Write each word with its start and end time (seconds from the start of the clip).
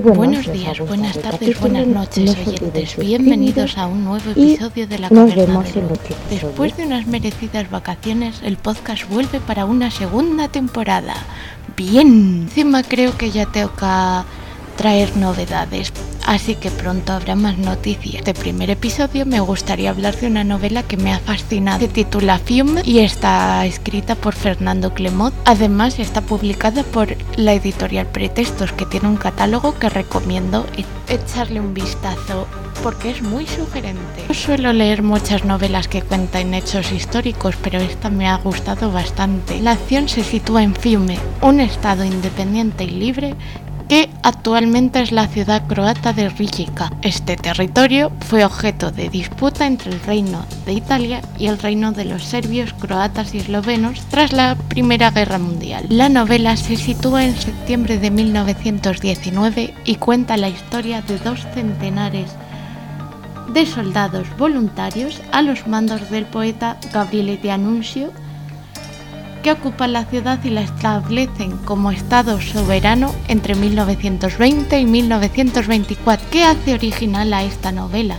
Buenos 0.00 0.50
días, 0.50 0.78
buenas 0.80 1.18
tardes, 1.18 1.60
buenas 1.60 1.86
noches, 1.86 2.34
oyentes. 2.46 2.96
Bienvenidos 2.96 3.76
a 3.76 3.86
un 3.86 4.04
nuevo 4.04 4.30
episodio 4.30 4.86
de 4.86 4.98
La 4.98 5.10
Caverna 5.10 5.62
de 5.62 5.82
Luz. 5.82 6.00
Después 6.30 6.74
de 6.78 6.86
unas 6.86 7.06
merecidas 7.06 7.70
vacaciones, 7.70 8.40
el 8.42 8.56
podcast 8.56 9.06
vuelve 9.10 9.38
para 9.40 9.66
una 9.66 9.90
segunda 9.90 10.48
temporada. 10.48 11.14
Bien, 11.76 12.44
encima 12.44 12.82
creo 12.82 13.18
que 13.18 13.32
ya 13.32 13.44
toca 13.44 14.24
traer 14.76 15.16
novedades, 15.16 15.92
así 16.26 16.54
que 16.54 16.70
pronto 16.70 17.12
habrá 17.12 17.34
más 17.34 17.58
noticias. 17.58 18.16
Este 18.16 18.34
primer 18.34 18.70
episodio 18.70 19.26
me 19.26 19.40
gustaría 19.40 19.90
hablar 19.90 20.16
de 20.16 20.26
una 20.26 20.44
novela 20.44 20.82
que 20.82 20.96
me 20.96 21.12
ha 21.12 21.18
fascinado. 21.18 21.80
Se 21.80 21.88
titula 21.88 22.38
Fiume 22.38 22.82
y 22.84 23.00
está 23.00 23.64
escrita 23.66 24.14
por 24.14 24.34
Fernando 24.34 24.94
Clemot. 24.94 25.34
Además 25.44 25.98
está 25.98 26.20
publicada 26.20 26.82
por 26.82 27.16
la 27.36 27.54
editorial 27.54 28.06
Pretextos, 28.06 28.72
que 28.72 28.86
tiene 28.86 29.08
un 29.08 29.16
catálogo 29.16 29.78
que 29.78 29.88
recomiendo 29.88 30.66
echarle 31.08 31.60
un 31.60 31.74
vistazo 31.74 32.46
porque 32.82 33.10
es 33.10 33.22
muy 33.22 33.46
sugerente. 33.46 34.24
No 34.28 34.34
suelo 34.34 34.72
leer 34.72 35.02
muchas 35.02 35.44
novelas 35.44 35.86
que 35.86 36.02
cuentan 36.02 36.52
hechos 36.54 36.90
históricos, 36.90 37.54
pero 37.62 37.78
esta 37.78 38.10
me 38.10 38.28
ha 38.28 38.36
gustado 38.36 38.90
bastante. 38.90 39.60
La 39.60 39.72
acción 39.72 40.08
se 40.08 40.24
sitúa 40.24 40.62
en 40.62 40.74
Fiume, 40.74 41.18
un 41.40 41.60
estado 41.60 42.04
independiente 42.04 42.84
y 42.84 42.90
libre 42.90 43.34
que 43.92 44.08
actualmente 44.22 45.02
es 45.02 45.12
la 45.12 45.28
ciudad 45.28 45.66
croata 45.66 46.14
de 46.14 46.30
Rijeka. 46.30 46.90
Este 47.02 47.36
territorio 47.36 48.10
fue 48.20 48.42
objeto 48.42 48.90
de 48.90 49.10
disputa 49.10 49.66
entre 49.66 49.92
el 49.92 50.00
reino 50.00 50.46
de 50.64 50.72
Italia 50.72 51.20
y 51.38 51.48
el 51.48 51.58
reino 51.58 51.92
de 51.92 52.06
los 52.06 52.24
serbios, 52.24 52.72
croatas 52.72 53.34
y 53.34 53.38
eslovenos 53.40 54.00
tras 54.08 54.32
la 54.32 54.56
Primera 54.70 55.10
Guerra 55.10 55.38
Mundial. 55.38 55.84
La 55.90 56.08
novela 56.08 56.56
se 56.56 56.76
sitúa 56.76 57.26
en 57.26 57.36
septiembre 57.36 57.98
de 57.98 58.10
1919 58.10 59.74
y 59.84 59.96
cuenta 59.96 60.38
la 60.38 60.48
historia 60.48 61.02
de 61.02 61.18
dos 61.18 61.46
centenares 61.52 62.30
de 63.52 63.66
soldados 63.66 64.26
voluntarios 64.38 65.20
a 65.32 65.42
los 65.42 65.66
mandos 65.66 66.08
del 66.08 66.24
poeta 66.24 66.78
Gabriele 66.94 67.36
D'Annunzio 67.36 68.10
que 69.42 69.52
ocupan 69.52 69.92
la 69.92 70.04
ciudad 70.04 70.38
y 70.44 70.50
la 70.50 70.62
establecen 70.62 71.56
como 71.58 71.90
Estado 71.90 72.40
soberano 72.40 73.12
entre 73.28 73.54
1920 73.54 74.80
y 74.80 74.86
1924. 74.86 76.26
¿Qué 76.30 76.44
hace 76.44 76.74
original 76.74 77.34
a 77.34 77.42
esta 77.42 77.72
novela? 77.72 78.16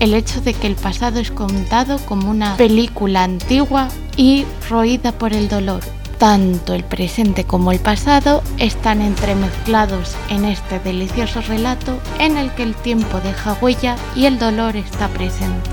El 0.00 0.14
hecho 0.14 0.40
de 0.40 0.54
que 0.54 0.66
el 0.66 0.74
pasado 0.74 1.20
es 1.20 1.30
contado 1.30 1.98
como 2.06 2.30
una 2.30 2.56
película 2.56 3.24
antigua 3.24 3.88
y 4.16 4.44
roída 4.68 5.12
por 5.12 5.32
el 5.32 5.48
dolor. 5.48 5.80
Tanto 6.18 6.74
el 6.74 6.84
presente 6.84 7.44
como 7.44 7.70
el 7.70 7.80
pasado 7.80 8.42
están 8.58 9.02
entremezclados 9.02 10.16
en 10.30 10.46
este 10.46 10.78
delicioso 10.80 11.42
relato 11.42 11.98
en 12.18 12.38
el 12.38 12.50
que 12.52 12.62
el 12.62 12.74
tiempo 12.74 13.20
deja 13.20 13.56
huella 13.60 13.96
y 14.16 14.24
el 14.26 14.38
dolor 14.38 14.76
está 14.76 15.08
presente. 15.08 15.70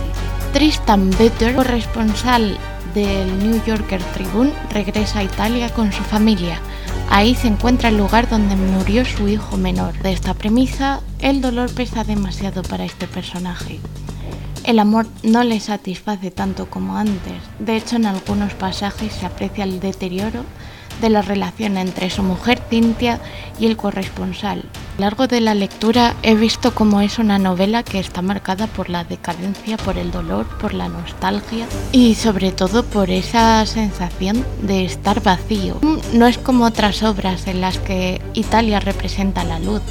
Tristan 0.53 1.09
Better, 1.11 1.55
corresponsal 1.55 2.57
del 2.93 3.39
New 3.39 3.63
Yorker 3.65 4.01
Tribune 4.13 4.53
regresa 4.71 5.19
a 5.19 5.23
Italia 5.23 5.69
con 5.73 5.91
su 5.91 6.03
familia. 6.03 6.59
Ahí 7.09 7.35
se 7.35 7.47
encuentra 7.47 7.89
el 7.89 7.97
lugar 7.97 8.29
donde 8.29 8.55
murió 8.55 9.05
su 9.05 9.27
hijo 9.27 9.57
menor. 9.57 9.97
De 10.01 10.11
esta 10.11 10.33
premisa, 10.33 11.01
el 11.19 11.41
dolor 11.41 11.73
pesa 11.73 12.03
demasiado 12.03 12.63
para 12.63 12.85
este 12.85 13.07
personaje. 13.07 13.79
El 14.63 14.79
amor 14.79 15.07
no 15.23 15.43
le 15.43 15.59
satisface 15.59 16.31
tanto 16.31 16.69
como 16.69 16.97
antes. 16.97 17.33
De 17.59 17.75
hecho, 17.75 17.95
en 17.95 18.05
algunos 18.05 18.53
pasajes 18.53 19.11
se 19.13 19.25
aprecia 19.25 19.63
el 19.63 19.79
deterioro 19.79 20.45
de 21.01 21.09
la 21.09 21.21
relación 21.21 21.77
entre 21.77 22.09
su 22.09 22.23
mujer 22.23 22.61
Cintia 22.69 23.19
y 23.59 23.65
el 23.65 23.75
corresponsal. 23.75 24.59
A 24.59 25.01
lo 25.01 25.07
largo 25.07 25.27
de 25.27 25.41
la 25.41 25.55
lectura 25.55 26.15
he 26.21 26.35
visto 26.35 26.75
cómo 26.75 27.01
es 27.01 27.17
una 27.17 27.39
novela 27.39 27.83
que 27.83 27.99
está 27.99 28.21
marcada 28.21 28.67
por 28.67 28.89
la 28.89 29.03
decadencia, 29.03 29.77
por 29.77 29.97
el 29.97 30.11
dolor, 30.11 30.45
por 30.59 30.73
la 30.73 30.87
nostalgia 30.87 31.65
y 31.91 32.15
sobre 32.15 32.51
todo 32.51 32.83
por 32.83 33.09
esa 33.09 33.65
sensación 33.65 34.45
de 34.61 34.85
estar 34.85 35.21
vacío. 35.23 35.79
No 36.13 36.27
es 36.27 36.37
como 36.37 36.65
otras 36.65 37.03
obras 37.03 37.47
en 37.47 37.61
las 37.61 37.79
que 37.79 38.21
Italia 38.33 38.79
representa 38.79 39.43
la 39.43 39.59
luz. 39.59 39.81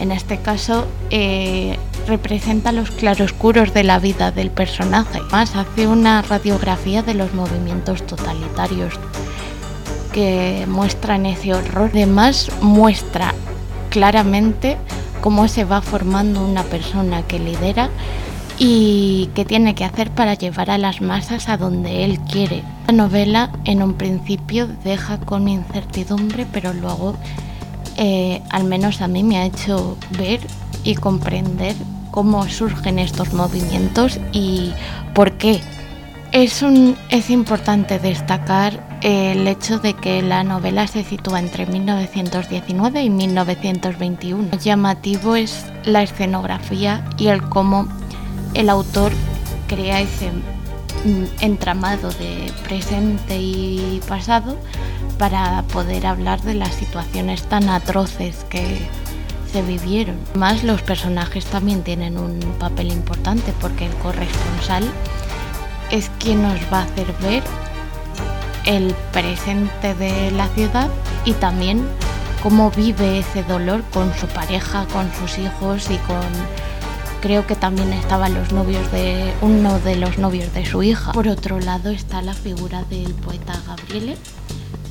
En 0.00 0.12
este 0.12 0.38
caso 0.38 0.86
eh, 1.10 1.78
representa 2.06 2.72
los 2.72 2.90
claroscuros 2.90 3.72
de 3.72 3.84
la 3.84 3.98
vida 3.98 4.32
del 4.32 4.50
personaje. 4.50 5.20
Más 5.30 5.56
hace 5.56 5.86
una 5.86 6.22
radiografía 6.22 7.02
de 7.02 7.14
los 7.14 7.32
movimientos 7.32 8.06
totalitarios 8.06 8.94
que 10.12 10.66
muestran 10.68 11.26
ese 11.26 11.54
horror. 11.54 11.90
Además, 11.92 12.50
muestra 12.60 13.34
claramente 13.90 14.76
cómo 15.20 15.48
se 15.48 15.64
va 15.64 15.80
formando 15.82 16.44
una 16.44 16.62
persona 16.62 17.22
que 17.22 17.38
lidera 17.38 17.90
y 18.58 19.30
qué 19.34 19.44
tiene 19.44 19.74
que 19.74 19.84
hacer 19.84 20.10
para 20.10 20.34
llevar 20.34 20.70
a 20.70 20.78
las 20.78 21.00
masas 21.00 21.48
a 21.48 21.56
donde 21.56 22.04
él 22.04 22.18
quiere. 22.20 22.62
La 22.86 22.92
novela 22.92 23.50
en 23.64 23.82
un 23.82 23.94
principio 23.94 24.68
deja 24.84 25.18
con 25.18 25.48
incertidumbre, 25.48 26.46
pero 26.52 26.72
luego, 26.72 27.14
eh, 27.96 28.42
al 28.50 28.64
menos 28.64 29.00
a 29.00 29.08
mí, 29.08 29.22
me 29.22 29.38
ha 29.38 29.44
hecho 29.44 29.96
ver 30.18 30.40
y 30.82 30.96
comprender 30.96 31.76
cómo 32.10 32.48
surgen 32.48 32.98
estos 32.98 33.32
movimientos 33.32 34.18
y 34.32 34.72
por 35.14 35.32
qué 35.32 35.60
es, 36.32 36.62
un, 36.62 36.96
es 37.10 37.30
importante 37.30 37.98
destacar 37.98 38.87
el 39.02 39.46
hecho 39.46 39.78
de 39.78 39.94
que 39.94 40.22
la 40.22 40.42
novela 40.44 40.86
se 40.86 41.04
sitúa 41.04 41.38
entre 41.38 41.66
1919 41.66 43.02
y 43.02 43.10
1921. 43.10 44.48
Lo 44.52 44.58
llamativo 44.58 45.36
es 45.36 45.66
la 45.84 46.02
escenografía 46.02 47.04
y 47.16 47.28
el 47.28 47.42
cómo 47.48 47.86
el 48.54 48.68
autor 48.68 49.12
crea 49.68 50.00
ese 50.00 50.30
mm, 50.30 51.24
entramado 51.40 52.10
de 52.10 52.52
presente 52.64 53.38
y 53.38 54.00
pasado 54.08 54.56
para 55.18 55.62
poder 55.62 56.06
hablar 56.06 56.40
de 56.42 56.54
las 56.54 56.74
situaciones 56.74 57.42
tan 57.42 57.68
atroces 57.68 58.44
que 58.48 58.64
se 59.52 59.62
vivieron. 59.62 60.16
Más 60.34 60.64
los 60.64 60.82
personajes 60.82 61.44
también 61.46 61.82
tienen 61.82 62.18
un 62.18 62.38
papel 62.58 62.92
importante 62.92 63.52
porque 63.60 63.86
el 63.86 63.94
corresponsal 63.94 64.84
es 65.90 66.10
quien 66.18 66.42
nos 66.42 66.60
va 66.72 66.80
a 66.80 66.84
hacer 66.84 67.06
ver 67.22 67.42
el 68.68 68.94
presente 69.12 69.94
de 69.94 70.30
la 70.30 70.46
ciudad 70.48 70.90
y 71.24 71.32
también 71.32 71.88
cómo 72.42 72.70
vive 72.70 73.18
ese 73.18 73.42
dolor 73.42 73.82
con 73.94 74.14
su 74.14 74.26
pareja, 74.26 74.86
con 74.92 75.10
sus 75.14 75.38
hijos 75.38 75.90
y 75.90 75.96
con 75.96 76.20
creo 77.22 77.46
que 77.46 77.56
también 77.56 77.92
estaban 77.94 78.34
los 78.34 78.52
novios 78.52 78.92
de 78.92 79.32
uno 79.40 79.80
de 79.80 79.96
los 79.96 80.18
novios 80.18 80.52
de 80.52 80.66
su 80.66 80.82
hija. 80.82 81.12
Por 81.12 81.28
otro 81.28 81.58
lado 81.58 81.90
está 81.90 82.20
la 82.20 82.34
figura 82.34 82.84
del 82.84 83.14
poeta 83.14 83.54
Gabriele 83.66 84.16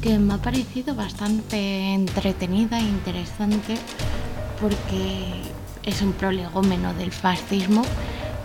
que 0.01 0.17
me 0.17 0.33
ha 0.33 0.37
parecido 0.37 0.95
bastante 0.95 1.93
entretenida 1.93 2.79
e 2.79 2.83
interesante 2.83 3.75
porque 4.59 5.43
es 5.83 6.01
un 6.01 6.13
prolegómeno 6.13 6.95
del 6.95 7.11
fascismo 7.11 7.83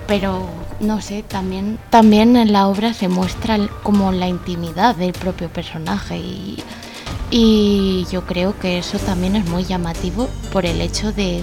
pero 0.06 0.48
no 0.80 1.00
sé, 1.00 1.22
también, 1.22 1.78
también 1.90 2.36
en 2.36 2.52
la 2.52 2.68
obra 2.68 2.94
se 2.94 3.08
muestra 3.08 3.58
como 3.82 4.12
la 4.12 4.28
intimidad 4.28 4.96
del 4.96 5.12
propio 5.12 5.48
personaje 5.48 6.18
y, 6.18 6.62
y 7.30 8.06
yo 8.10 8.26
creo 8.26 8.58
que 8.58 8.78
eso 8.78 8.98
también 8.98 9.36
es 9.36 9.48
muy 9.48 9.64
llamativo 9.64 10.28
por 10.52 10.66
el 10.66 10.80
hecho 10.80 11.12
de, 11.12 11.42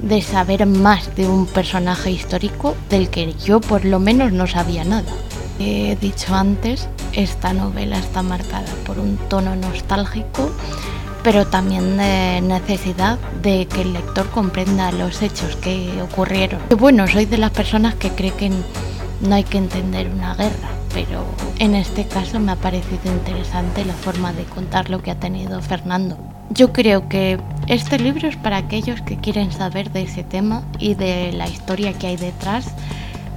de 0.00 0.22
saber 0.22 0.66
más 0.66 1.14
de 1.16 1.28
un 1.28 1.46
personaje 1.46 2.10
histórico 2.10 2.76
del 2.90 3.08
que 3.08 3.32
yo 3.34 3.60
por 3.60 3.84
lo 3.84 3.98
menos 3.98 4.32
no 4.32 4.46
sabía 4.46 4.84
nada. 4.84 5.12
He 5.58 5.96
dicho 6.00 6.34
antes, 6.34 6.88
esta 7.12 7.52
novela 7.52 7.98
está 7.98 8.22
marcada 8.22 8.70
por 8.84 8.98
un 8.98 9.16
tono 9.28 9.54
nostálgico 9.54 10.50
pero 11.24 11.46
también 11.46 11.96
de 11.96 12.42
necesidad 12.42 13.18
de 13.42 13.66
que 13.66 13.80
el 13.80 13.94
lector 13.94 14.28
comprenda 14.30 14.92
los 14.92 15.22
hechos 15.22 15.56
que 15.56 15.90
ocurrieron. 16.02 16.60
Bueno, 16.78 17.08
soy 17.08 17.24
de 17.24 17.38
las 17.38 17.50
personas 17.50 17.94
que 17.94 18.10
cree 18.10 18.32
que 18.32 18.50
no 19.22 19.34
hay 19.34 19.42
que 19.42 19.56
entender 19.56 20.10
una 20.10 20.34
guerra, 20.34 20.68
pero 20.92 21.24
en 21.58 21.74
este 21.74 22.06
caso 22.06 22.38
me 22.38 22.52
ha 22.52 22.56
parecido 22.56 23.10
interesante 23.10 23.86
la 23.86 23.94
forma 23.94 24.34
de 24.34 24.44
contar 24.44 24.90
lo 24.90 25.02
que 25.02 25.10
ha 25.10 25.18
tenido 25.18 25.60
Fernando. 25.62 26.18
Yo 26.50 26.74
creo 26.74 27.08
que 27.08 27.40
este 27.68 27.98
libro 27.98 28.28
es 28.28 28.36
para 28.36 28.58
aquellos 28.58 29.00
que 29.00 29.16
quieren 29.16 29.50
saber 29.50 29.90
de 29.92 30.02
ese 30.02 30.24
tema 30.24 30.62
y 30.78 30.94
de 30.94 31.32
la 31.32 31.48
historia 31.48 31.94
que 31.94 32.06
hay 32.06 32.16
detrás 32.16 32.66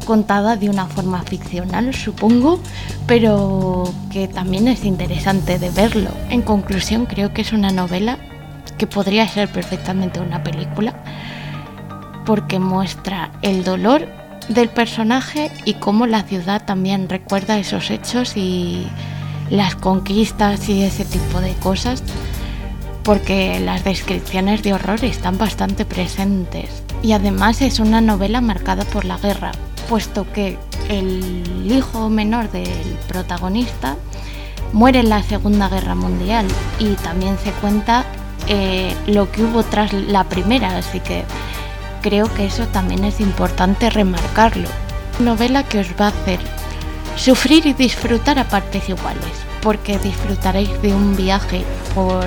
contada 0.08 0.56
de 0.56 0.70
una 0.70 0.86
forma 0.86 1.22
ficcional, 1.24 1.94
supongo, 1.94 2.62
pero 3.08 3.94
que 4.10 4.30
también 4.30 4.70
es 4.70 4.86
interesante 4.86 5.60
de 5.60 5.70
verlo. 5.70 6.10
En 6.30 6.42
conclusión, 6.42 7.06
creo 7.06 7.34
que 7.34 7.42
es 7.42 7.52
una 7.52 7.72
novela 7.72 8.18
que 8.78 8.88
podría 8.88 9.28
ser 9.28 9.50
perfectamente 9.50 10.22
una 10.22 10.44
película, 10.44 10.94
porque 12.26 12.58
muestra 12.58 13.32
el 13.42 13.66
dolor 13.66 14.08
del 14.48 14.70
personaje 14.70 15.52
y 15.66 15.74
cómo 15.74 16.08
la 16.08 16.24
ciudad 16.24 16.64
también 16.66 17.10
recuerda 17.10 17.60
esos 17.60 17.92
hechos 17.92 18.38
y 18.38 18.88
las 19.50 19.76
conquistas 19.76 20.70
y 20.70 20.84
ese 20.84 21.04
tipo 21.04 21.42
de 21.42 21.54
cosas 21.56 22.02
porque 23.04 23.60
las 23.60 23.84
descripciones 23.84 24.64
de 24.64 24.74
horror 24.74 25.04
están 25.04 25.38
bastante 25.38 25.86
presentes. 25.86 26.84
Y 27.02 27.14
además 27.14 27.62
es 27.62 27.80
una 27.80 28.02
novela 28.02 28.42
marcada 28.42 28.84
por 28.84 29.06
la 29.06 29.18
guerra, 29.18 29.54
puesto 29.90 30.32
que 30.32 30.58
el 30.90 31.72
hijo 31.72 32.10
menor 32.10 32.52
del 32.52 32.98
protagonista 33.08 33.96
muere 34.74 35.00
en 35.00 35.10
la 35.10 35.24
Segunda 35.24 35.70
Guerra 35.70 35.96
Mundial 35.96 36.46
y 36.80 36.94
también 36.96 37.38
se 37.44 37.52
cuenta 37.52 38.06
eh, 38.48 38.96
lo 39.08 39.32
que 39.32 39.44
hubo 39.44 39.64
tras 39.64 39.94
la 39.94 40.24
primera, 40.26 40.78
así 40.78 41.00
que 41.00 41.24
creo 42.02 42.34
que 42.34 42.46
eso 42.46 42.68
también 42.68 43.04
es 43.04 43.20
importante 43.20 43.90
remarcarlo. 43.90 44.68
Novela 45.20 45.64
que 45.64 45.80
os 45.80 45.88
va 46.00 46.06
a 46.06 46.10
hacer 46.10 46.40
sufrir 47.16 47.66
y 47.66 47.74
disfrutar 47.74 48.40
a 48.40 48.48
partes 48.48 48.88
iguales, 48.88 49.34
porque 49.62 49.98
disfrutaréis 50.00 50.82
de 50.82 50.94
un 50.94 51.16
viaje 51.16 51.64
por 51.96 52.26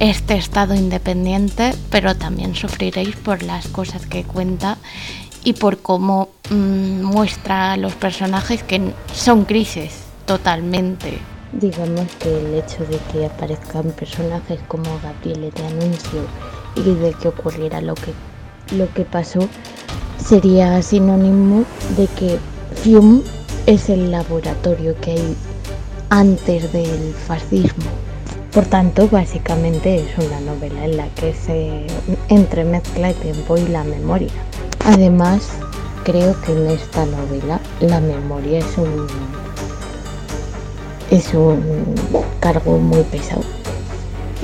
este 0.00 0.36
estado 0.36 0.74
independiente, 0.74 1.74
pero 1.90 2.16
también 2.16 2.54
sufriréis 2.54 3.16
por 3.16 3.42
las 3.42 3.68
cosas 3.68 4.06
que 4.06 4.24
cuenta 4.24 4.78
y 5.46 5.52
por 5.52 5.78
cómo 5.78 6.30
mm, 6.50 7.02
muestra 7.02 7.72
a 7.72 7.76
los 7.76 7.94
personajes 7.94 8.64
que 8.64 8.92
son 9.14 9.44
crisis 9.44 9.92
totalmente. 10.24 11.20
Digamos 11.52 12.10
que 12.18 12.36
el 12.36 12.54
hecho 12.54 12.84
de 12.84 12.98
que 13.12 13.26
aparezcan 13.26 13.92
personajes 13.92 14.58
como 14.66 14.90
Gabriel 15.04 15.52
de 15.54 15.66
Anuncio 15.66 16.22
y 16.74 16.94
de 16.94 17.14
que 17.14 17.28
ocurriera 17.28 17.80
lo 17.80 17.94
que, 17.94 18.12
lo 18.76 18.92
que 18.92 19.04
pasó 19.04 19.48
sería 20.18 20.82
sinónimo 20.82 21.64
de 21.96 22.08
que 22.08 22.40
Fium 22.82 23.22
es 23.66 23.88
el 23.88 24.10
laboratorio 24.10 25.00
que 25.00 25.12
hay 25.12 25.36
antes 26.10 26.72
del 26.72 27.14
fascismo. 27.14 27.84
Por 28.52 28.64
tanto, 28.64 29.06
básicamente 29.06 29.94
es 29.94 30.26
una 30.26 30.40
novela 30.40 30.84
en 30.84 30.96
la 30.96 31.06
que 31.10 31.32
se 31.34 31.86
entremezcla 32.28 33.10
el 33.10 33.14
tiempo 33.14 33.56
y 33.56 33.68
la 33.68 33.84
memoria. 33.84 34.32
Además, 34.86 35.48
creo 36.04 36.40
que 36.42 36.52
en 36.52 36.68
esta 36.68 37.04
novela 37.06 37.58
la 37.80 38.00
memoria 38.00 38.60
es 38.60 38.78
un 38.78 39.08
es 41.10 41.34
un 41.34 41.60
cargo 42.38 42.78
muy 42.78 43.02
pesado. 43.02 43.42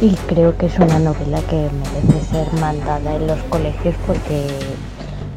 Y 0.00 0.16
creo 0.26 0.58
que 0.58 0.66
es 0.66 0.76
una 0.80 0.98
novela 0.98 1.40
que 1.42 1.70
merece 1.70 2.26
ser 2.28 2.52
mandada 2.54 3.14
en 3.14 3.28
los 3.28 3.38
colegios 3.44 3.94
porque 4.04 4.48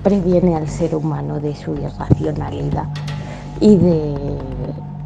previene 0.03 0.55
al 0.55 0.67
ser 0.67 0.95
humano 0.95 1.39
de 1.39 1.55
su 1.55 1.75
irracionalidad 1.75 2.85
y 3.59 3.77
de 3.77 4.15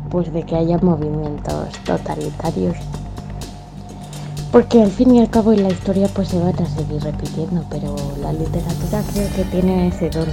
pues 0.09 0.31
de 0.31 0.43
que 0.43 0.55
haya 0.55 0.77
movimientos 0.77 1.73
totalitarios 1.83 2.77
porque 4.51 4.81
al 4.81 4.89
fin 4.89 5.15
y 5.15 5.19
al 5.19 5.29
cabo 5.29 5.53
en 5.53 5.63
la 5.63 5.69
historia 5.69 6.07
pues 6.13 6.29
se 6.29 6.39
van 6.39 6.55
a 6.61 6.65
seguir 6.65 7.01
repitiendo, 7.03 7.63
pero 7.69 7.95
la 8.21 8.33
literatura 8.33 9.01
creo 9.13 9.27
que 9.35 9.43
tiene 9.51 9.87
ese 9.87 10.09
don 10.09 10.27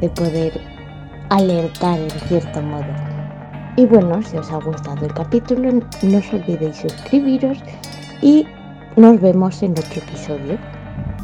de 0.00 0.08
poder 0.10 0.60
alertar 1.30 1.98
en 1.98 2.10
cierto 2.28 2.60
modo. 2.62 2.84
Y 3.76 3.86
bueno, 3.86 4.22
si 4.22 4.36
os 4.36 4.50
ha 4.50 4.56
gustado 4.56 5.06
el 5.06 5.12
capítulo, 5.12 5.70
no 6.02 6.18
os 6.18 6.32
olvidéis 6.32 6.76
suscribiros 6.76 7.58
y 8.22 8.46
nos 8.96 9.20
vemos 9.20 9.62
en 9.62 9.72
otro 9.72 10.02
episodio. 10.02 10.58